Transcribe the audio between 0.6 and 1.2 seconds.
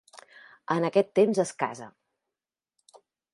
En aquest